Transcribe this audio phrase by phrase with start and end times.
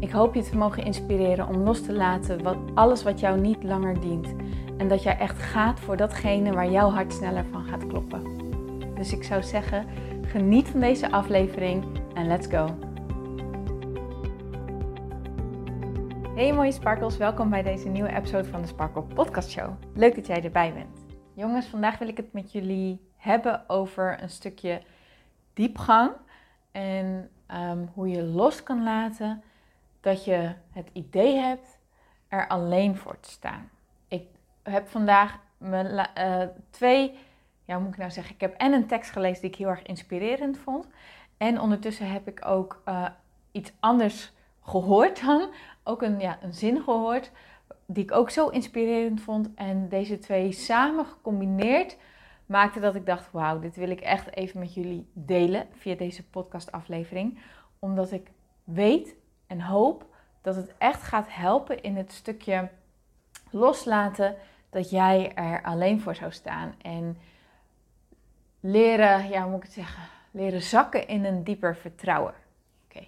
[0.00, 3.62] Ik hoop je te mogen inspireren om los te laten wat, alles wat jou niet
[3.62, 4.34] langer dient.
[4.76, 8.22] En dat jij echt gaat voor datgene waar jouw hart sneller van gaat kloppen.
[8.94, 9.86] Dus ik zou zeggen,
[10.22, 12.78] geniet van deze aflevering en let's go.
[16.34, 19.70] Hey mooie sparkles, welkom bij deze nieuwe episode van de Sparkle Podcast Show.
[19.94, 21.04] Leuk dat jij erbij bent.
[21.34, 24.82] Jongens, vandaag wil ik het met jullie hebben over een stukje
[25.54, 26.10] diepgang
[26.72, 29.42] en ehm, hoe je los kan laten
[30.08, 31.78] dat je het idee hebt
[32.28, 33.70] er alleen voor te staan.
[34.08, 34.26] Ik
[34.62, 37.18] heb vandaag mijn, uh, twee,
[37.64, 38.34] ja, moet ik nou zeggen?
[38.34, 40.86] Ik heb en een tekst gelezen die ik heel erg inspirerend vond.
[41.36, 43.08] En ondertussen heb ik ook uh,
[43.52, 45.50] iets anders gehoord dan.
[45.84, 47.30] Ook een, ja, een zin gehoord
[47.86, 49.54] die ik ook zo inspirerend vond.
[49.54, 51.96] En deze twee samen gecombineerd
[52.46, 56.28] maakte dat ik dacht: wauw, dit wil ik echt even met jullie delen via deze
[56.28, 57.38] podcastaflevering.
[57.78, 58.30] Omdat ik
[58.64, 59.16] weet
[59.48, 60.06] en hoop
[60.42, 62.68] dat het echt gaat helpen in het stukje
[63.50, 64.36] loslaten
[64.70, 66.74] dat jij er alleen voor zou staan.
[66.82, 67.18] En
[68.60, 70.02] leren, ja, hoe moet ik het zeggen?
[70.30, 72.34] Leren zakken in een dieper vertrouwen.
[72.84, 73.06] Oké.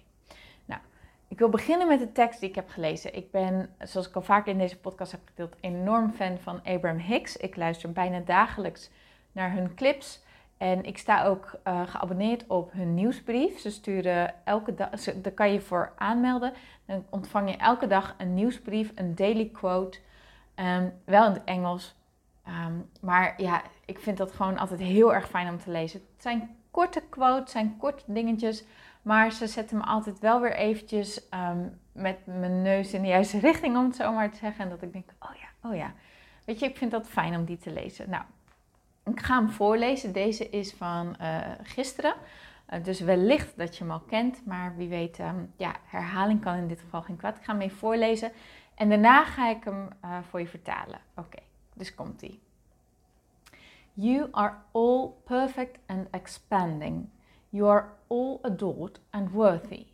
[0.65, 0.81] Nou,
[1.27, 3.15] ik wil beginnen met de tekst die ik heb gelezen.
[3.15, 6.99] Ik ben, zoals ik al vaker in deze podcast heb gedeeld, enorm fan van Abraham
[6.99, 7.37] Hicks.
[7.37, 8.89] Ik luister bijna dagelijks
[9.31, 10.21] naar hun clips.
[10.61, 13.59] En ik sta ook uh, geabonneerd op hun nieuwsbrief.
[13.59, 16.53] Ze sturen elke dag, daar kan je voor aanmelden.
[16.85, 19.99] Dan ontvang je elke dag een nieuwsbrief, een daily quote.
[20.55, 21.95] Um, wel in het Engels.
[22.47, 25.99] Um, maar ja, ik vind dat gewoon altijd heel erg fijn om te lezen.
[26.13, 28.63] Het zijn korte quotes, zijn korte dingetjes.
[29.01, 33.39] Maar ze zetten me altijd wel weer eventjes um, met mijn neus in de juiste
[33.49, 34.63] richting, om het zo maar te zeggen.
[34.63, 35.93] En dat ik denk, oh ja, oh ja.
[36.45, 38.09] Weet je, ik vind dat fijn om die te lezen.
[38.09, 38.23] Nou,
[39.05, 40.13] ik ga hem voorlezen.
[40.13, 42.13] Deze is van uh, gisteren.
[42.73, 46.55] Uh, dus wellicht dat je hem al kent, maar wie weet, um, ja, herhaling kan
[46.55, 47.37] in dit geval geen kwaad.
[47.37, 48.31] Ik ga hem even voorlezen
[48.75, 50.99] en daarna ga ik hem uh, voor je vertalen.
[51.15, 51.39] Oké,
[51.73, 52.41] dus komt ie.
[53.93, 57.09] You are all perfect and expanding.
[57.49, 59.85] You are all adored and worthy.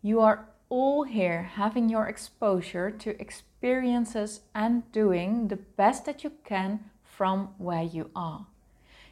[0.00, 6.32] You are all here having your exposure to experiences and doing the best that you
[6.42, 8.46] can from where you are.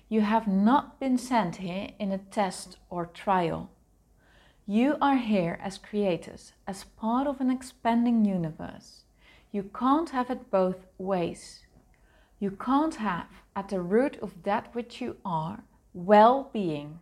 [0.09, 3.71] You have not been sent here in a test or trial.
[4.67, 9.05] You are here as creators, as part of an expanding universe.
[9.53, 11.61] You can't have it both ways.
[12.41, 15.63] You can't have, at the root of that which you are,
[15.95, 16.99] well being,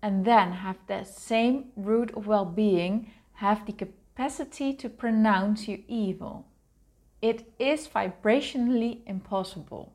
[0.00, 5.82] and then have the same root of well being have the capacity to pronounce you
[5.86, 6.46] evil.
[7.20, 9.92] It is vibrationally impossible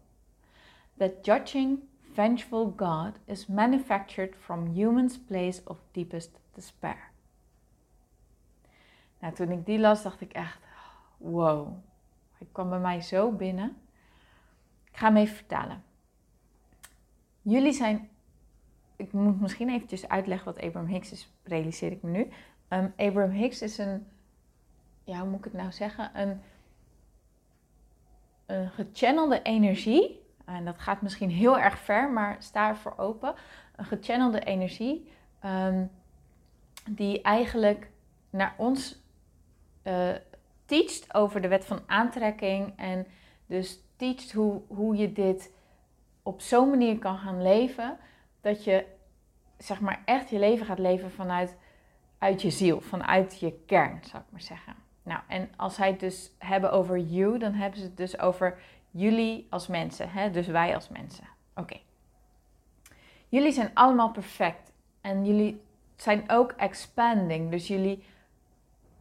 [1.04, 1.82] that judging
[2.14, 7.12] vengeful God is manufactured from humans' place of deepest despair.
[9.20, 10.60] Nou, toen ik die las, dacht ik echt,
[11.18, 11.68] wow.
[12.38, 13.78] Hij kwam bij mij zo binnen.
[14.92, 15.84] Ik ga hem even vertalen.
[17.42, 18.10] Jullie zijn,
[18.96, 22.28] ik moet misschien eventjes uitleggen wat Abraham Hicks is, realiseer ik me nu.
[22.70, 24.08] Um, Abraham Hicks is een,
[25.04, 26.22] ja, hoe moet ik het nou zeggen?
[26.22, 26.42] Een,
[28.46, 33.34] een gechannelde energie en dat gaat misschien heel erg ver, maar sta ervoor open.
[33.76, 35.12] Een gechannelde energie
[35.46, 35.92] um,
[36.90, 37.90] die eigenlijk
[38.30, 39.02] naar ons
[39.84, 40.10] uh,
[40.66, 42.74] teacht over de wet van aantrekking.
[42.76, 43.08] En
[43.46, 45.52] dus teacht hoe, hoe je dit
[46.24, 47.98] op zo'n manier kan gaan leven.
[48.42, 48.86] Dat je
[49.58, 51.56] zeg maar echt je leven gaat leven vanuit
[52.18, 54.76] uit je ziel, vanuit je kern, zou ik maar zeggen.
[55.04, 58.60] Nou, en als zij het dus hebben over you, dan hebben ze het dus over
[58.96, 60.32] Jullie als mensen, hè?
[60.32, 61.28] dus wij als mensen.
[61.56, 61.78] Oké.
[63.30, 65.62] Jullie zijn allemaal perfect en jullie
[65.96, 67.52] zijn ook expanding.
[67.52, 68.04] Dus jullie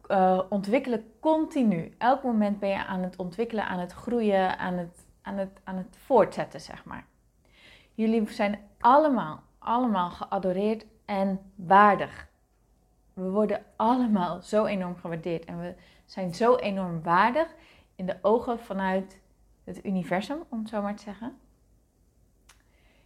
[0.07, 1.93] uh, ontwikkelen continu.
[1.97, 5.75] Elk moment ben je aan het ontwikkelen, aan het groeien, aan het, aan het, aan
[5.75, 7.05] het voortzetten, zeg maar.
[7.93, 12.27] Jullie zijn allemaal, allemaal geadoreerd en waardig.
[13.13, 15.73] We worden allemaal zo enorm gewaardeerd en we
[16.05, 17.47] zijn zo enorm waardig
[17.95, 19.21] in de ogen vanuit
[19.63, 21.37] het universum, om het zo maar te zeggen.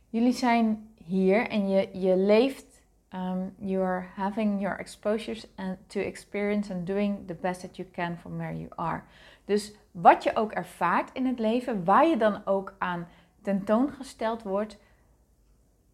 [0.09, 2.81] Jullie zijn hier en je, je leeft
[3.13, 7.87] um, you are having your exposures and to experience and doing the best that you
[7.91, 9.01] can from where you are.
[9.45, 13.07] Dus wat je ook ervaart in het leven, waar je dan ook aan
[13.41, 14.77] tentoongesteld wordt,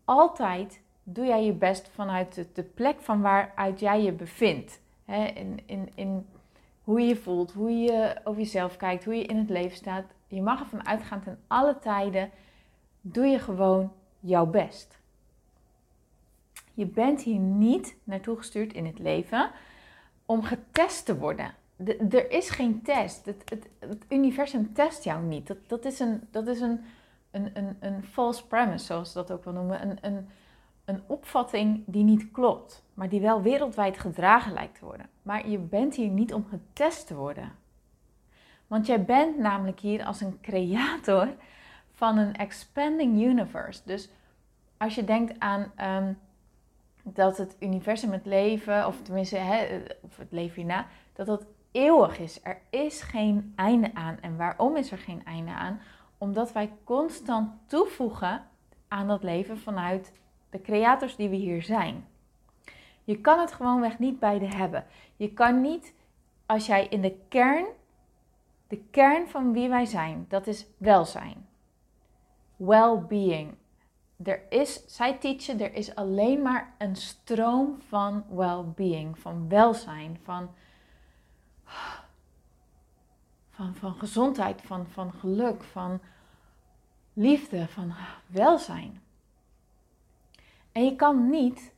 [0.05, 4.81] altijd doe jij je best vanuit de, plek van waaruit jij je bevindt.
[5.05, 6.25] in, in, in
[6.83, 10.05] hoe je je voelt, hoe je over jezelf kijkt, hoe je in het leven staat.
[10.33, 12.31] Je mag ervan uitgaan ten alle tijden
[13.01, 14.99] doe je gewoon jouw best.
[16.73, 19.51] Je bent hier niet naartoe gestuurd in het leven
[20.25, 21.53] om getest te worden.
[22.09, 23.25] er is geen test.
[23.25, 25.47] Het, het, het, universum test jou niet.
[25.47, 26.83] Dat, dat is, een, dat is een,
[27.31, 29.81] een, een, een false premise, zoals ze dat ook wel noemen.
[29.81, 30.27] Een, een,
[30.85, 35.09] een opvatting die niet klopt, maar die wel wereldwijd gedragen lijkt te worden.
[35.21, 37.51] Maar je bent hier niet om getest te worden.
[38.67, 41.27] Want jij bent namelijk hier als een creator
[41.91, 43.81] van een expanding universe.
[43.85, 44.09] Dus
[44.77, 46.19] als je denkt aan um,
[47.03, 52.19] dat het universum, het leven, of tenminste hè, of het leven hierna, dat dat eeuwig
[52.19, 52.39] is.
[52.43, 54.17] Er is geen einde aan.
[54.21, 55.79] En waarom is er geen einde aan?
[56.17, 58.47] Omdat wij constant toevoegen
[58.87, 60.13] aan dat leven vanuit
[60.49, 62.05] de creators die we hier zijn.
[63.03, 64.85] Je kan het gewoonweg niet beide hebben.
[65.15, 65.93] Je kan niet,
[66.45, 67.65] als jij in de kern,
[68.73, 71.47] de kern van wie wij zijn, dat is welzijn.
[72.55, 73.55] Well-being.
[74.23, 80.49] Er is, zij teachen, er is alleen maar een stroom van well-being, van welzijn, van,
[83.49, 85.99] van, van gezondheid, van, van geluk, van
[87.13, 87.93] liefde, van
[88.27, 89.01] welzijn.
[90.71, 91.73] En je kan niet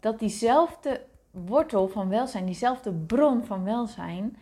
[0.00, 4.36] dat diezelfde wortel van welzijn, diezelfde bron van welzijn,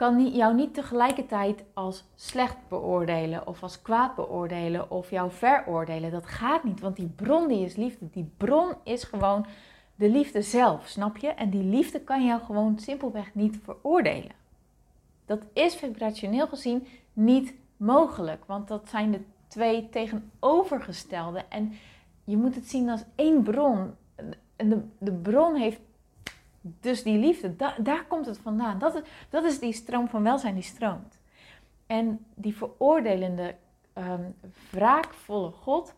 [0.00, 6.10] kan jou niet tegelijkertijd als slecht beoordelen of als kwaad beoordelen of jou veroordelen.
[6.10, 8.10] Dat gaat niet, want die bron die is liefde.
[8.10, 9.46] Die bron is gewoon
[9.94, 11.28] de liefde zelf, snap je?
[11.28, 14.32] En die liefde kan jou gewoon simpelweg niet veroordelen.
[15.26, 21.44] Dat is vibrationeel gezien niet mogelijk, want dat zijn de twee tegenovergestelde.
[21.48, 21.72] En
[22.24, 23.94] je moet het zien als één bron.
[24.56, 25.80] En de, de bron heeft
[26.60, 28.78] dus die liefde, daar komt het vandaan.
[28.78, 31.20] Dat is, dat is die stroom van welzijn die stroomt.
[31.86, 33.54] En die veroordelende,
[33.94, 34.34] um,
[34.70, 35.94] wraakvolle God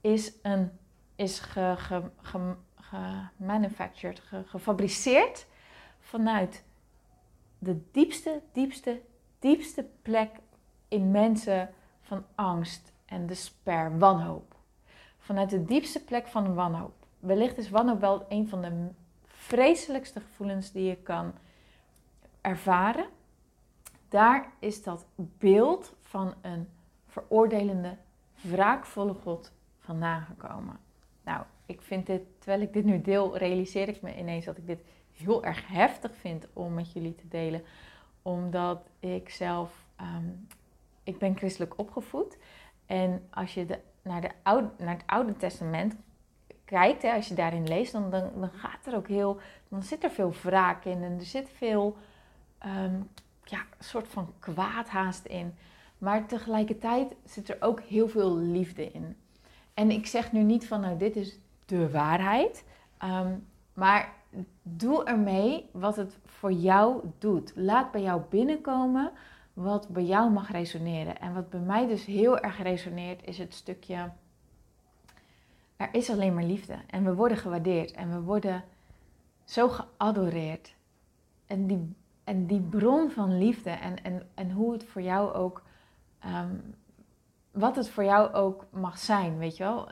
[0.00, 0.70] is, een,
[1.16, 5.46] is ge, ge, gemanufactured, gefabriceerd
[6.00, 6.64] vanuit
[7.58, 9.00] de diepste, diepste,
[9.38, 10.30] diepste plek
[10.88, 11.70] in mensen
[12.00, 14.54] van angst en despair, wanhoop
[15.24, 16.94] vanuit de diepste plek van wanhoop.
[17.18, 18.88] Wellicht is wanhoop wel een van de
[19.44, 21.32] vreselijkste gevoelens die je kan
[22.40, 23.06] ervaren.
[24.08, 26.68] Daar is dat beeld van een
[27.06, 27.96] veroordelende,
[28.40, 30.78] wraakvolle God vandaan gekomen.
[31.24, 34.66] Nou, ik vind dit, terwijl ik dit nu deel, realiseer ik me ineens dat ik
[34.66, 34.80] dit
[35.12, 37.62] heel erg heftig vind om met jullie te delen.
[38.22, 40.46] Omdat ik zelf, um,
[41.02, 42.38] ik ben christelijk opgevoed.
[42.86, 44.30] En als je de naar, de
[44.78, 45.96] naar het Oude Testament
[46.64, 50.10] kijkt, hè, als je daarin leest, dan, dan, gaat er ook heel, dan zit er
[50.10, 51.96] veel wraak in en er zit veel,
[52.66, 53.08] um,
[53.44, 55.54] ja, soort van kwaadhaast in.
[55.98, 59.16] Maar tegelijkertijd zit er ook heel veel liefde in.
[59.74, 62.64] En ik zeg nu niet van, nou, dit is de waarheid,
[63.04, 64.12] um, maar
[64.62, 67.52] doe ermee wat het voor jou doet.
[67.54, 69.12] Laat bij jou binnenkomen
[69.52, 71.20] wat bij jou mag resoneren.
[71.20, 74.10] En wat bij mij dus heel erg resoneert, is het stukje.
[75.76, 76.76] Er is alleen maar liefde.
[76.86, 77.92] En we worden gewaardeerd.
[77.92, 78.64] En we worden
[79.44, 80.74] zo geadoreerd.
[81.46, 85.62] En die, en die bron van liefde en, en, en hoe het voor jou ook.
[86.18, 86.56] Ehm,
[87.50, 89.88] wat het voor jou ook mag zijn, weet je wel.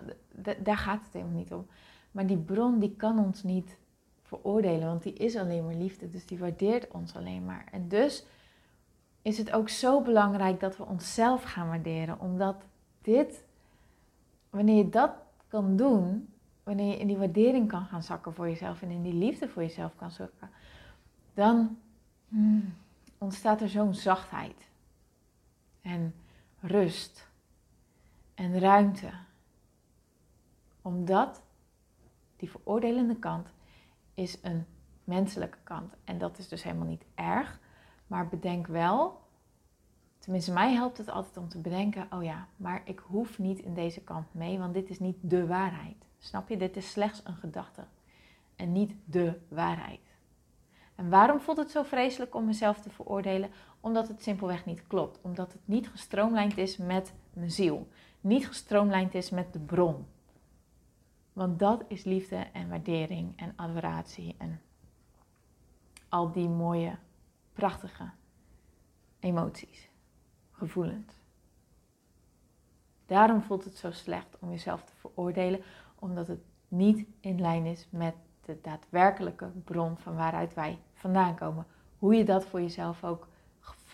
[0.58, 1.66] daar gaat het helemaal niet om.
[2.10, 3.76] Maar die bron die kan ons niet
[4.22, 6.08] veroordelen, want die is alleen maar liefde.
[6.08, 7.64] Dus die waardeert ons alleen maar.
[7.70, 8.26] En dus
[9.22, 12.20] is het ook zo belangrijk dat we onszelf gaan waarderen.
[12.20, 12.56] Omdat
[13.00, 13.44] dit,
[14.50, 15.10] wanneer je dat
[15.52, 16.28] kan doen,
[16.62, 19.62] wanneer je in die waardering kan gaan zakken voor jezelf en in die liefde voor
[19.62, 20.50] jezelf kan zakken,
[21.35, 21.78] dan
[22.28, 22.75] hmm,
[23.18, 24.68] ontstaat er zo'n zachtheid
[25.80, 26.14] en
[26.61, 27.28] rust
[28.35, 29.11] en ruimte.
[30.82, 31.42] Omdat
[32.37, 33.49] die veroordelende kant
[34.14, 34.66] is een
[35.04, 35.94] menselijke kant.
[36.04, 37.61] En dat is dus helemaal niet erg.
[38.06, 39.22] Maar bedenk wel,
[40.23, 43.75] tenminste mij helpt het altijd om te bedenken, oh ja, maar ik hoef niet in
[43.75, 45.97] deze kant mee, want dit is niet de waarheid.
[46.19, 46.57] Snap je?
[46.57, 47.85] Dit is slechts een gedachte
[48.57, 50.00] en niet de waarheid.
[50.95, 53.50] En waarom voelt het zo vreselijk om mezelf te veroordelen?
[53.81, 55.19] Omdat het simpelweg niet klopt.
[55.23, 57.88] Omdat het niet gestroomlijnd is met mijn ziel.
[58.21, 60.07] Niet gestroomlijnd is met de bron.
[61.33, 64.61] Want dat is liefde en waardering en adoratie en
[66.09, 66.99] al die mooie,
[67.52, 68.11] prachtige
[69.21, 69.91] emoties,
[70.62, 71.12] gevoelens.
[73.07, 75.61] Daarom voelt het zo slecht om jezelf te veroordelen,
[75.99, 78.14] omdat het niet in lijn is met
[78.45, 81.66] de daadwerkelijke bron van waaruit wij vandaan komen.
[81.99, 83.28] Hoe je dat voor jezelf ook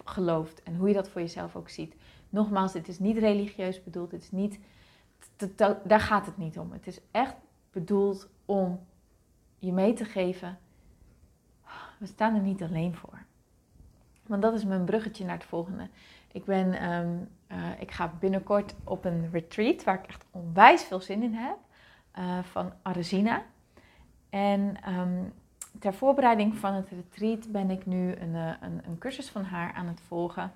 [0.05, 1.95] gelooft en hoe je dat voor jezelf ook ziet.
[2.31, 4.59] Nogmaals, dit is niet religieus bedoeld, het is niet,
[5.85, 6.73] daar gaat het niet om.
[6.73, 7.37] Het is echt
[7.71, 8.87] bedoeld om
[9.59, 10.59] je mee te geven,
[11.99, 13.27] we staan er niet alleen voor.
[14.29, 15.89] Want dat is mijn bruggetje naar het volgende.
[16.33, 17.17] Ik, ben, ehm,
[17.47, 21.57] eh, ik ga binnenkort op een retreat waar ik echt onwijs veel zin in heb.
[22.19, 23.43] Uh, van Aresina.
[24.31, 25.23] En ehm,
[25.79, 29.73] ter voorbereiding van het retreat ben ik nu een, eh, een, een cursus van haar
[29.73, 30.53] aan het volgen.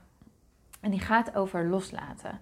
[0.81, 2.41] En die gaat over loslaten.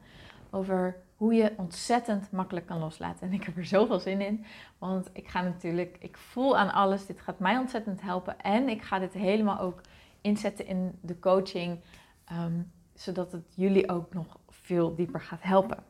[0.50, 3.26] Over hoe je ontzettend makkelijk kan loslaten.
[3.26, 4.44] En ik heb er zoveel zin in.
[4.78, 7.06] Want ik ga natuurlijk, ik voel aan alles.
[7.06, 8.40] Dit gaat mij ontzettend helpen.
[8.40, 9.80] En ik ga dit helemaal ook
[10.20, 11.80] inzetten in de coaching.
[12.24, 12.60] Ehm,
[13.00, 15.84] zodat het jullie ook nog veel dieper gaat helpen.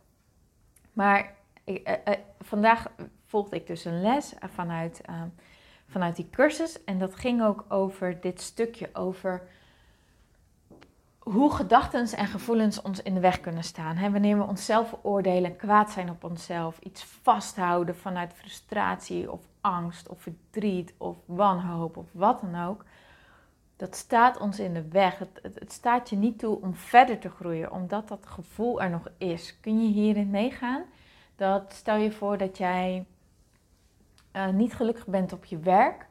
[0.93, 2.87] Maar eh, eh, vandaag
[3.25, 5.29] volgde ik dus een les vanuit, ehm,
[5.87, 6.85] vanuit die cursus.
[6.85, 9.43] En dat ging ook over dit stukje, over
[11.19, 14.13] hoe gedachten en gevoelens ons in de weg kunnen staan.
[14.13, 20.23] Wanneer we onszelf veroordelen, kwaad zijn op onszelf, iets vasthouden vanuit frustratie of angst of
[20.23, 22.85] verdriet of wanhoop of wat dan ook.
[23.81, 25.19] Dat staat ons in de weg.
[25.19, 29.09] Het, het, staat je niet toe om verder te groeien, omdat dat gevoel er nog
[29.19, 29.61] is.
[29.61, 30.83] Kun je hierin meegaan?
[31.37, 33.07] Dat stel je voor dat jij
[34.33, 36.07] uh, niet gelukkig bent op je werk,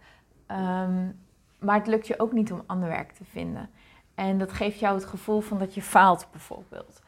[0.48, 1.20] um,
[1.60, 3.70] maar het lukt je ook niet om ander werk te vinden.
[4.16, 7.02] En dat geeft jou het gevoel van dat je faalt bijvoorbeeld.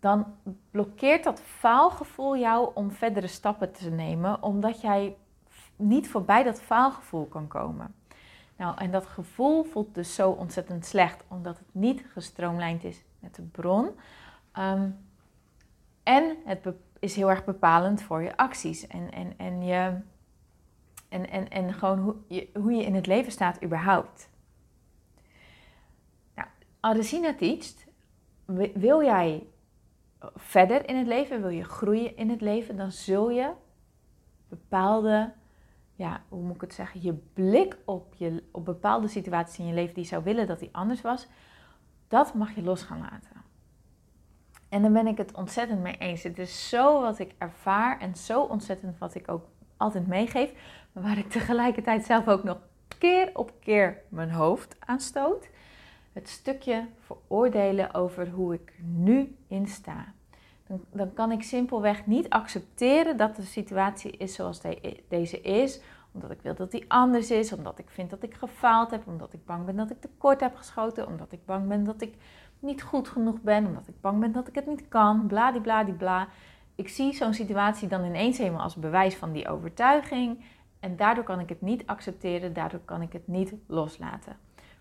[0.00, 0.26] Dan
[0.70, 5.16] blokkeert dat faalgevoel jou om verdere stappen te nemen, omdat jij
[5.76, 7.94] niet voorbij dat faalgevoel kan komen.
[8.58, 13.34] Nou, en dat gevoel voelt dus zo ontzettend slecht, omdat het niet gestroomlijnd is met
[13.34, 13.90] de bron.
[14.58, 14.98] Um,
[16.02, 16.66] en het
[16.98, 20.00] is heel erg bepalend voor je acties en, en, en, je,
[21.08, 24.28] en, en, en gewoon hoe je, hoe je in het leven staat überhaupt.
[26.80, 27.86] Adesina teacht,
[28.74, 29.46] wil jij
[30.34, 33.52] verder in het leven, wil je groeien in het leven, dan zul je
[34.48, 35.32] bepaalde,
[35.98, 39.74] ja, hoe moet ik het zeggen, je blik op, je, op bepaalde situaties in je
[39.74, 41.26] leven die je zou willen dat die anders was,
[42.08, 43.42] dat mag je los gaan laten.
[44.68, 46.22] En dan ben ik het ontzettend mee eens.
[46.22, 49.44] Het is zo wat ik ervaar en zo ontzettend wat ik ook
[49.76, 50.52] altijd meegeef,
[50.92, 52.58] maar waar ik tegelijkertijd zelf ook nog
[52.98, 55.48] keer op keer mijn hoofd aan stoot
[56.12, 60.12] het stukje veroordelen over hoe ik nu in sta.
[60.90, 64.60] Dan, kan ik simpelweg niet accepteren dat de situatie is zoals
[65.08, 65.80] deze is,
[66.12, 69.32] omdat ik wil dat die anders is, omdat ik vind dat ik gefaald heb, omdat
[69.32, 72.14] ik bang ben dat ik tekort heb geschoten, omdat ik bang ben dat ik
[72.58, 76.28] niet goed genoeg ben, omdat ik bang ben dat ik het niet kan, bladibladibla.
[76.74, 80.44] Ik zie zo'n situatie dan ineens helemaal als bewijs van die overtuiging
[80.80, 84.36] en daardoor kan ik het niet accepteren, daardoor kan ik het niet loslaten.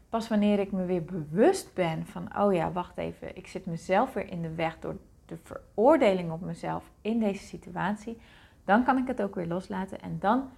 [0.10, 4.14] Pas wanneer ik me weer bewust ben van, oh ja, wacht even, ik zit mezelf
[4.14, 4.96] weer in de weg door
[5.28, 8.18] de veroordeling op mezelf in deze situatie,
[8.66, 10.50] dan kan ik het ook weer loslaten en dan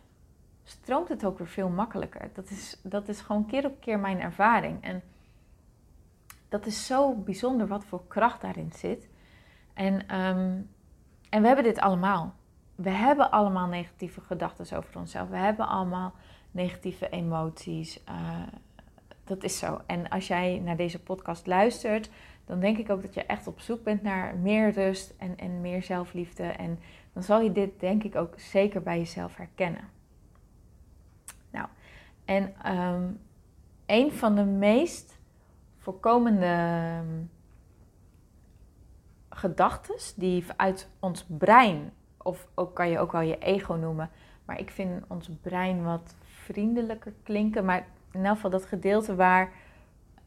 [0.63, 2.29] stroomt het ook weer veel makkelijker.
[2.33, 4.83] Dat is, dat is gewoon keer op keer mijn ervaring.
[4.83, 5.01] En
[6.49, 9.09] dat is zo bijzonder wat voor kracht daarin zit.
[9.73, 10.61] En, ehm,
[11.29, 12.33] en we hebben dit allemaal.
[12.75, 15.29] We hebben allemaal negatieve gedachten over onszelf.
[15.29, 16.13] We hebben allemaal
[16.51, 18.03] negatieve emoties.
[18.09, 18.41] Uh,
[19.23, 19.81] dat is zo.
[19.85, 22.09] En als jij naar deze podcast luistert,
[22.49, 25.61] dan denk ik ook dat je echt op zoek bent naar meer rust en, en
[25.61, 26.43] meer zelfliefde.
[26.43, 26.79] En
[27.13, 29.89] dan zal je dit denk ik ook zeker bij jezelf herkennen.
[31.51, 31.67] Nou,
[32.25, 33.19] en um,
[33.85, 35.19] een van de meest
[35.77, 36.45] voorkomende
[36.99, 37.29] um,
[39.29, 44.09] gedachten die uit ons brein, of ook kan je ook wel je ego noemen,
[44.45, 47.65] maar ik vind ons brein wat vriendelijker klinken.
[47.65, 49.51] Maar in elk geval dat gedeelte waar,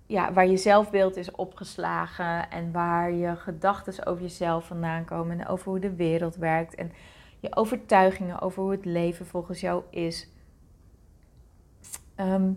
[0.06, 5.46] ja, waar je zelfbeeld is opgeslagen en waar je gedachten over jezelf vandaan komen en
[5.46, 6.92] over hoe de wereld werkt en
[7.40, 10.28] je overtuigingen over hoe het leven volgens jou is.
[12.14, 12.52] Ehm,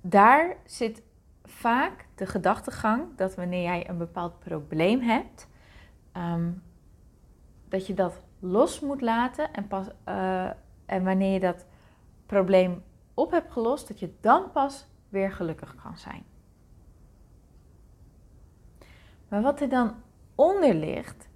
[0.00, 1.02] daar zit
[1.44, 5.48] vaak de gedachtegang dat wanneer jij een bepaald probleem hebt,
[6.12, 6.50] ehm,
[7.68, 10.50] dat je dat los moet laten en, pas, uh,
[10.86, 11.66] en wanneer je dat
[12.26, 12.82] probleem
[13.14, 16.24] op hebt gelost, dat je dan pas weer gelukkig kan zijn.
[19.28, 19.94] Maar wat er dan
[20.34, 21.28] onder ligt,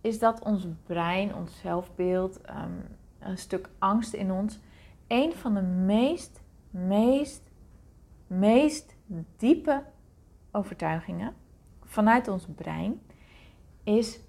[0.00, 2.70] is dat ons brein, ons zelfbeeld, ehm,
[3.18, 4.58] een stuk angst in ons.
[5.06, 7.42] Een van de meest, meest,
[8.26, 8.96] meest
[9.36, 9.82] diepe
[10.50, 11.34] overtuigingen
[11.84, 13.00] vanuit ons brein
[13.82, 14.20] is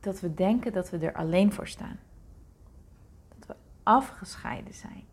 [0.00, 1.98] dat we denken dat we er alleen voor staan.
[3.38, 5.04] Dat we afgescheiden zijn.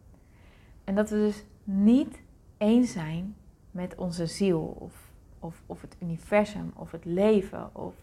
[0.83, 2.21] En dat we dus niet
[2.57, 3.35] één zijn
[3.71, 5.11] met onze ziel of,
[5.43, 7.93] of, of het universum of het leven of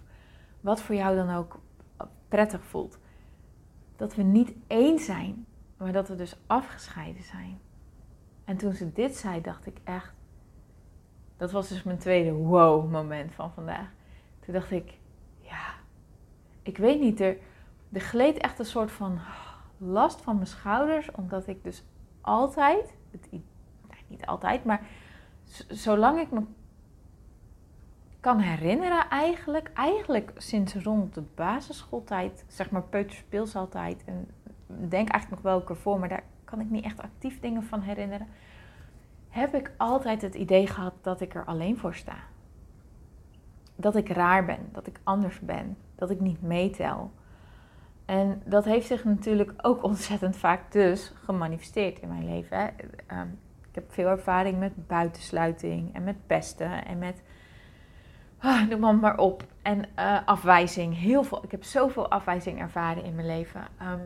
[0.61, 1.59] wat voor jou dan ook
[2.29, 2.99] prettig voelt.
[3.97, 7.59] Dat we niet één zijn, maar dat we dus afgescheiden zijn.
[8.45, 10.13] En toen ze dit zei, dacht ik echt,
[11.37, 13.89] dat was dus mijn tweede wow moment van vandaag.
[14.41, 14.99] Toen dacht ik,
[15.41, 15.75] ja,
[16.63, 17.37] ik weet niet, er,
[17.93, 19.19] er gleed echt een soort van
[19.79, 21.85] last van mijn schouders, omdat ik dus
[22.21, 23.29] altijd, het,
[24.07, 24.87] niet altijd, maar
[25.69, 26.43] zolang ik me
[28.21, 34.29] kan herinneren eigenlijk, eigenlijk sinds rond de basisschooltijd, zeg maar peuterspeelsaltijd, en
[34.67, 38.27] denk eigenlijk nog wel ervoor, maar daar kan ik niet echt actief dingen van herinneren,
[39.29, 42.17] heb ik altijd het idee gehad dat ik er alleen voor sta.
[43.77, 47.11] Dat ik raar ben, dat ik anders ben, dat ik niet meetel.
[48.05, 52.71] En dat heeft zich natuurlijk ook ontzettend vaak dus gemanifesteerd in mijn leven.
[53.07, 53.29] Ehm,
[53.69, 57.23] ik heb veel ervaring met buitensluiting en met pesten en met,
[58.45, 60.99] oh, noem maar, maar op, en uh, afwijzing.
[60.99, 63.67] Heel veel, ik heb zoveel afwijzing ervaren in mijn leven.
[63.79, 64.01] Ehm,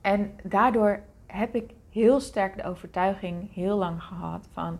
[0.00, 4.78] en daardoor heb ik heel sterk de overtuiging heel lang gehad van,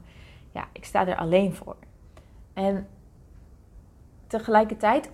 [0.53, 1.76] ja, ik sta er alleen voor.
[2.53, 2.87] En
[4.26, 5.11] tegelijkertijd,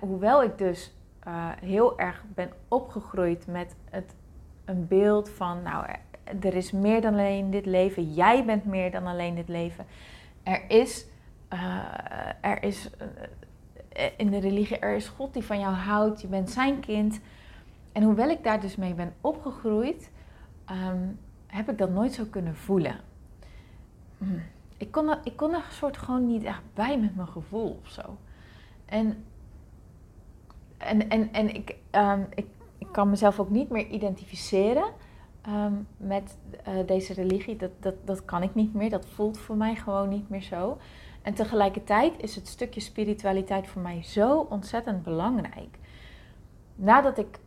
[0.00, 0.92] hoewel ik dus
[1.28, 4.14] uh, heel erg ben opgegroeid met het,
[4.64, 5.86] een beeld van, nou,
[6.40, 8.12] er is meer dan alleen dit leven.
[8.12, 9.86] Jij bent meer dan alleen dit leven.
[10.42, 11.06] Er is,
[11.52, 16.20] uh, er is uh, in de religie, er is God die van jou houdt.
[16.20, 17.20] Je bent zijn kind.
[17.92, 20.10] En hoewel ik daar dus mee ben opgegroeid,
[20.70, 22.96] um, heb ik dat nooit zo kunnen voelen.
[24.18, 24.42] Hmm.
[24.76, 27.88] Ik kon, er, ik kon een soort gewoon niet echt bij met mijn gevoel of
[27.88, 28.18] zo.
[28.84, 29.24] En,
[30.78, 31.76] en, en, en ik,
[32.34, 32.46] ik,
[32.78, 34.84] ik kan mezelf ook niet meer identificeren
[35.42, 37.56] Ehm, met eh, deze religie.
[37.56, 38.90] Dat, dat, dat kan ik niet meer.
[38.90, 40.78] Dat voelt voor mij gewoon niet meer zo.
[41.22, 45.78] En tegelijkertijd is het stukje spiritualiteit voor mij zo ontzettend belangrijk.
[46.74, 47.38] Nadat ik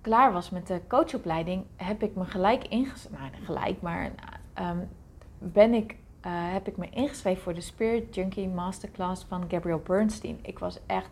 [0.00, 3.18] klaar was met de coachopleiding, heb ik me gelijk ingeschreven.
[3.20, 4.10] Nou, gelijk, maar
[4.54, 4.78] ehm,
[5.38, 5.96] ben ik, uh,
[6.52, 10.38] heb ik me ingeschreven voor de Spirit Junkie Masterclass van Gabrielle Bernstein.
[10.42, 11.10] Ik was echt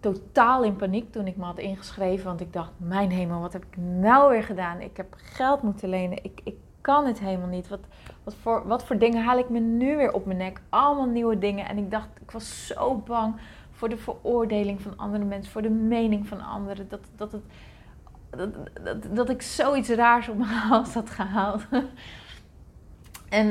[0.00, 2.26] totaal in paniek toen ik me had ingeschreven.
[2.26, 4.80] Want ik dacht, mijn hemel, wat heb ik nou weer gedaan?
[4.80, 6.24] Ik heb geld moeten lenen.
[6.24, 6.54] Ik
[6.86, 7.68] kan het helemaal niet.
[7.68, 7.80] Wat,
[8.24, 10.60] wat, voor, wat voor dingen haal ik me nu weer op mijn nek?
[10.68, 11.68] Allemaal nieuwe dingen.
[11.68, 13.34] En ik dacht, ik was zo bang
[13.70, 15.52] voor de veroordeling van andere mensen.
[15.52, 16.88] Voor de mening van anderen.
[16.88, 17.42] Dat, dat, het,
[18.84, 21.62] dat, dat, ik zoiets raars op mijn hals had gehaald.
[23.28, 23.48] en,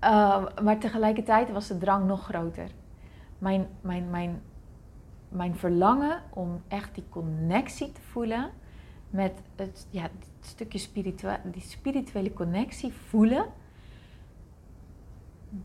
[0.00, 2.68] uh, maar tegelijkertijd was de drang nog groter.
[3.38, 4.42] Mijn, mijn, mijn
[5.34, 8.50] mijn verlangen om echt die connectie te voelen
[9.10, 10.08] met het, ja,
[10.46, 13.46] stukje spirituele, die spirituele connectie voelen.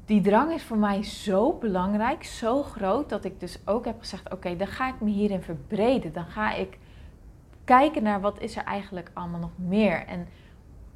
[0.06, 4.32] Die drang is voor mij zo belangrijk, zo groot, dat ik dus ook heb gezegd:
[4.34, 6.14] oké, dan ga ik me hierin verbreden.
[6.14, 6.78] Dan ga ik
[7.64, 10.06] kijken naar wat is er eigenlijk allemaal nog meer.
[10.06, 10.28] En,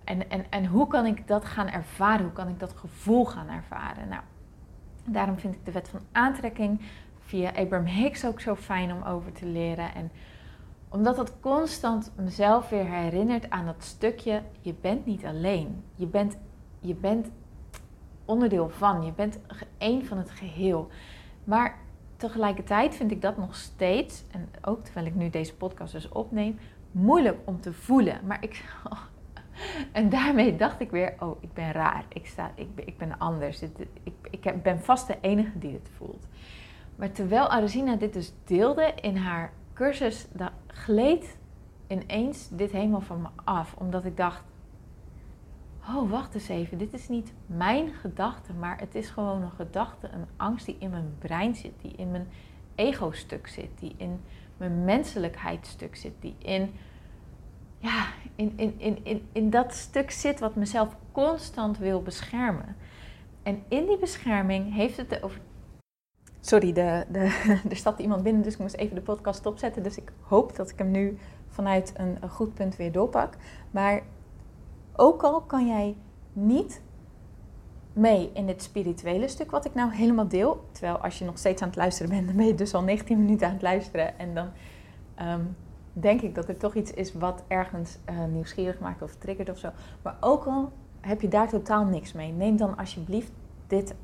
[0.03, 2.23] en, en, en hoe kan ik dat gaan ervaren?
[2.23, 4.07] Hoe kan ik dat gevoel gaan ervaren?
[4.07, 4.21] Nou,
[5.05, 6.81] daarom vind ik de wet van aantrekking
[7.19, 9.95] via Abraham Hicks ook zo fijn om over te leren.
[9.95, 10.11] En
[10.93, 15.83] omdat het constant mezelf weer herinnert aan dat stukje, je bent niet alleen.
[15.95, 16.37] Je bent,
[16.79, 17.29] je bent
[18.25, 19.39] onderdeel van, je bent
[19.77, 20.87] één van het geheel.
[21.43, 21.77] Maar
[22.17, 26.59] tegelijkertijd vind ik dat nog steeds, en ook terwijl ik nu deze podcast dus opneem,
[26.91, 28.19] moeilijk om te voelen.
[28.25, 28.65] Maar ik,
[29.91, 32.05] en daarmee dacht ik weer, oh, ik ben raar.
[32.09, 33.61] Ik, sta, ik, ik ben anders.
[33.61, 33.87] Ik,
[34.31, 36.27] ik ben vast de enige die het voelt.
[36.95, 40.27] Maar terwijl Arazina dit dus deelde in haar cursus,
[40.67, 41.37] gleed
[41.87, 43.75] ineens dit helemaal van me af.
[43.77, 44.43] Omdat ik dacht,
[45.87, 50.07] oh wacht eens even, dit is niet mijn gedachte, maar het is gewoon een gedachte,
[50.07, 52.27] een angst die in mijn brein zit, die in mijn
[52.75, 54.19] ego-stuk zit, die in
[54.57, 56.73] mijn menselijkheidsstuk zit, die in,
[57.79, 58.05] ja,
[58.35, 62.75] in, in, in, in, in dat stuk zit wat mezelf constant wil beschermen.
[63.43, 65.21] En in die bescherming heeft het de
[66.45, 67.19] Sorry, de, de,
[67.69, 69.83] er staat iemand binnen, dus ik moest even de podcast stopzetten.
[69.83, 73.33] Dus ik hoop dat ik hem nu vanuit een, goed punt weer doorpak.
[73.71, 74.01] Maar
[74.95, 75.95] ook al kan jij
[76.33, 76.81] niet
[77.93, 80.65] mee in dit spirituele stuk wat ik nou helemaal deel.
[80.71, 83.19] Terwijl als je nog steeds aan het luisteren bent, dan ben je dus al 19
[83.19, 84.19] minuten aan het luisteren.
[84.19, 84.47] En dan,
[85.21, 85.55] um,
[85.93, 89.57] denk ik dat er toch iets is wat ergens uh, nieuwsgierig maakt of triggert of
[89.57, 89.69] zo.
[90.01, 93.31] Maar ook al heb je daar totaal niks mee, neem dan alsjeblieft
[93.67, 93.95] dit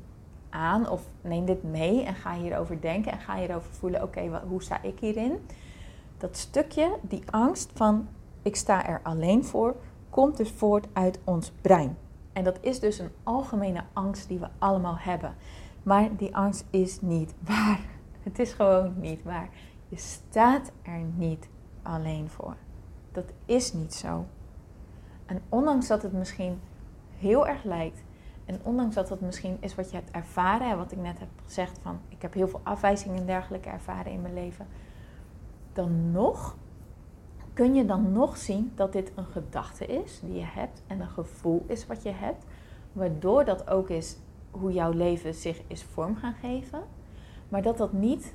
[0.50, 4.62] aan of neem dit mee en ga hierover denken en ga hierover voelen, oké, hoe
[4.62, 5.46] sta ik hierin?
[6.18, 8.08] Dat stukje, die angst van
[8.42, 9.76] ik sta er alleen voor,
[10.10, 11.96] komt dus voort uit ons brein.
[12.32, 15.34] En dat is dus een algemene angst die we allemaal hebben.
[15.82, 17.80] Maar die angst is niet waar.
[18.22, 19.48] Het is gewoon niet waar.
[19.88, 21.48] Je staat er niet
[21.82, 22.56] alleen voor.
[23.12, 24.24] Dat is niet zo.
[25.26, 26.60] En ondanks dat het misschien
[27.18, 28.02] heel erg lijkt,
[28.50, 31.28] en ondanks dat dat misschien is wat je hebt ervaren, en wat ik net heb
[31.44, 34.66] gezegd van ik heb heel veel afwijzingen en dergelijke ervaren in mijn leven,
[35.72, 36.56] dan nog
[37.52, 41.08] kun je dan nog zien dat dit een gedachte is die je hebt en een
[41.08, 42.44] gevoel is wat je hebt,
[42.92, 44.16] waardoor dat ook is
[44.50, 46.82] hoe jouw leven zich is vorm gaan geven,
[47.48, 48.34] maar dat dat niet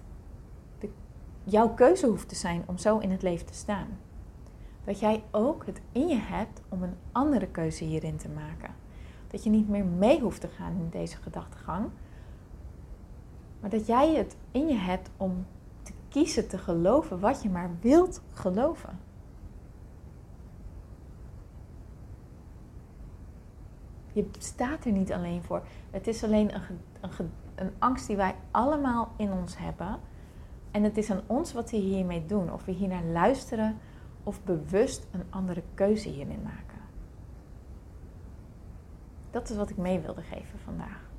[1.44, 3.88] jouw keuze hoeft te zijn om zo in het leven te staan.
[4.84, 8.85] Dat jij ook het in je hebt om een andere keuze hierin te maken.
[9.36, 11.90] Dat je niet meer mee hoeft te gaan in deze gedachtegang,
[13.60, 15.46] maar dat jij het in je hebt om
[15.84, 19.00] te kiezen te geloven wat je maar wilt geloven.
[24.14, 25.64] Je staat er niet alleen voor.
[25.92, 26.62] Het is alleen een,
[27.02, 30.00] een, een angst die wij allemaal in ons hebben.
[30.72, 32.54] En het is aan ons wat we hiermee doen.
[32.54, 33.78] Of we hier naar luisteren
[34.24, 36.75] of bewust een andere keuze hierin maken.
[39.36, 41.10] Dat is wat ik mee wilde geven vandaag.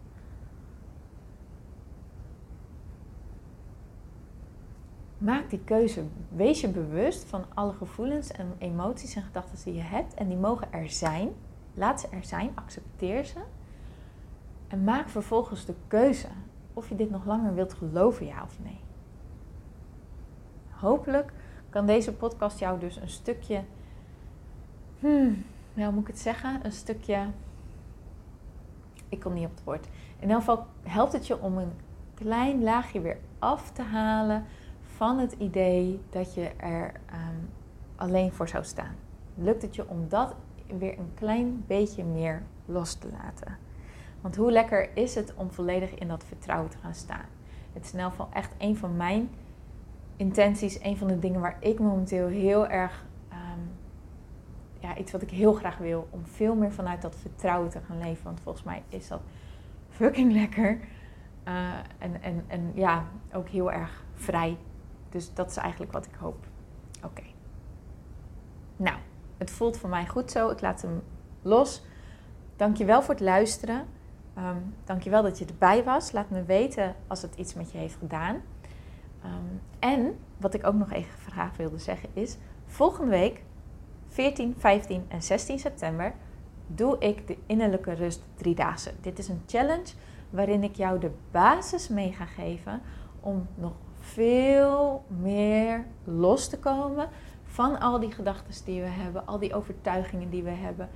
[5.18, 6.05] Maak die keuze.
[6.29, 10.14] Wees je bewust van alle gevoelens en emoties en gedachten die je hebt.
[10.14, 11.33] En die mogen er zijn.
[11.74, 13.38] Laat ze er zijn, accepteer ze.
[14.68, 16.29] En maak vervolgens de keuze
[16.72, 18.81] of je dit nog langer wilt geloven, ja of nee.
[20.70, 21.33] Hopelijk
[21.70, 23.62] kan deze podcast jou dus een stukje,
[25.00, 26.64] hmm, hoe moet ik het zeggen?
[26.64, 27.26] Een stukje,
[29.08, 29.88] ik kom niet op het woord.
[30.18, 31.72] In elk geval helpt het je om een
[32.14, 34.44] klein laagje weer af te halen
[34.82, 37.44] van het idee dat je er ehm,
[37.96, 38.94] alleen voor zou staan.
[39.34, 40.34] Lukt het je om dat
[40.78, 43.58] weer een klein beetje meer los te laten.
[44.20, 47.24] Want hoe lekker is het om volledig in dat vertrouwen te gaan staan?
[47.72, 49.30] Het is in elk geval echt een van mijn
[50.16, 53.04] intenties, een van de dingen waar ik momenteel heel erg,
[54.98, 58.24] iets wat ik heel graag wil, om veel meer vanuit dat vertrouwen te gaan leven.
[58.24, 59.20] Want volgens mij is dat
[59.88, 60.80] fucking lekker.
[61.48, 64.56] Uh, en, en, en ja, ook heel erg vrij.
[65.09, 66.46] Dus dat is eigenlijk wat ik hoop.
[67.04, 67.22] Oké.
[68.76, 68.96] Nou,
[69.37, 70.50] het voelt voor mij goed zo.
[70.50, 71.02] Ik laat hem
[71.42, 71.85] los.
[72.56, 73.87] Dankjewel voor het luisteren.
[74.38, 76.12] Um, dankjewel dat je erbij was.
[76.12, 78.35] Laat me weten als het iets met je heeft gedaan.
[79.24, 82.37] Um, en wat ik ook nog even graag wilde zeggen is...
[82.66, 83.42] volgende week,
[84.16, 86.14] 14, 15 en 16 september...
[86.66, 88.92] doe ik de innerlijke rust driedaagse.
[89.00, 89.92] Dit is een challenge
[90.31, 92.81] waarin ik jou de basis mee ga geven...
[93.20, 97.09] om nog veel meer los te komen
[97.44, 100.88] van al die gedachten die we hebben, al die overtuigingen die we hebben,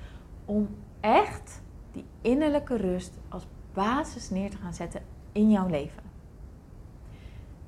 [0.44, 0.68] om
[1.00, 5.02] echt die innerlijke rust als basis neer te gaan zetten
[5.32, 6.02] in jouw leven.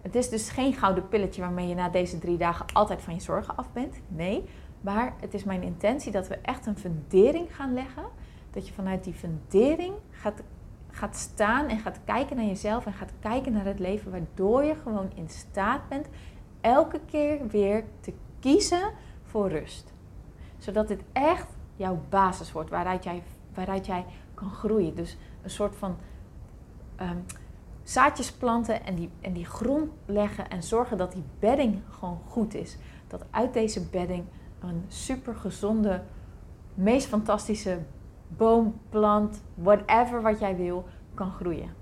[0.03, 3.21] Het is dus geen gouden pilletje waarmee je na deze drie dagen altijd van je
[3.21, 4.01] zorgen af bent.
[4.09, 4.45] Nee,
[4.83, 8.05] maar het is mijn intentie dat we echt een fundering gaan leggen.
[8.51, 10.43] Dat je vanuit die fundering gaat,
[10.91, 14.75] gaat staan en gaat kijken naar jezelf en gaat kijken naar het leven, waardoor je
[14.75, 16.07] gewoon in staat bent
[16.61, 18.91] elke keer weer te kiezen
[19.23, 19.93] voor rust.
[20.59, 23.23] Zodat dit echt jouw basis wordt waaruit jij,
[23.55, 24.95] waaruit jij kan groeien.
[24.95, 25.97] Dus een soort van
[27.01, 27.25] um,
[27.83, 32.55] zaadjes planten en die, en die grond leggen en zorgen dat die bedding gewoon goed
[32.55, 32.77] is.
[33.07, 34.25] Dat uit deze bedding
[34.69, 36.03] een super gezonde,
[36.75, 37.79] meest fantastische
[38.29, 41.75] boom, plant, whatever wat jij wil, kan groeien.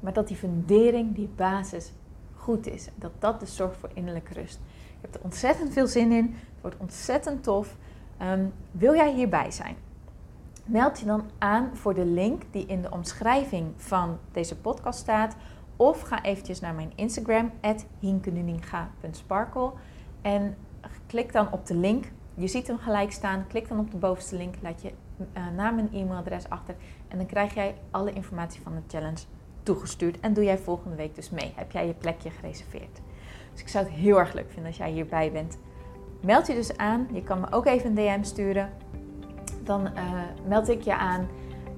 [0.00, 1.92] Maar dat die fundering, die basis
[2.34, 2.88] goed is.
[2.94, 4.60] Dat dat dus zorgt voor innerlijke rust.
[4.96, 6.24] Ik heb er ontzettend veel zin in.
[6.24, 7.76] Het wordt ontzettend tof.
[8.16, 9.76] Ehm, wil jij hierbij zijn?
[10.64, 15.36] Meld je dan aan voor de link die in de omschrijving van deze podcast staat.
[15.76, 17.50] Of ga eventjes naar mijn Instagram,
[17.98, 19.72] hinkenuninga.sparkle.
[20.22, 20.56] En
[21.08, 22.04] klik dan op de link.
[22.34, 23.46] Je ziet hem gelijk staan.
[23.48, 24.54] Klik dan op de bovenste link.
[24.62, 24.92] Laat je
[25.36, 26.74] uh, naam en e-mailadres achter.
[27.08, 29.24] En dan krijg jij alle informatie van de challenge
[29.62, 30.20] toegestuurd.
[30.20, 31.52] En doe jij volgende week dus mee.
[31.54, 33.00] Heb jij je plekje gereserveerd.
[33.52, 35.58] Dus ik zou het heel erg leuk vinden als jij hierbij bent.
[36.20, 37.08] Meld je dus aan.
[37.12, 38.72] Je kan me ook even een DM sturen.
[39.64, 39.92] Dan uh,
[40.46, 41.28] meld ik je aan.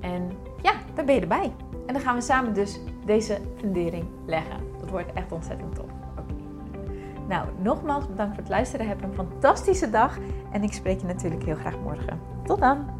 [0.01, 0.31] En
[0.63, 1.53] ja, dan ben je erbij.
[1.87, 4.61] En dan gaan we samen dus deze fundering leggen.
[4.81, 5.91] Dat wordt echt ontzettend tof.
[7.31, 8.89] Nou, nogmaals bedankt voor het luisteren.
[8.89, 10.19] Heb een fantastische dag
[10.53, 12.21] en ik spreek je natuurlijk heel graag morgen.
[12.45, 13.00] Tot dan!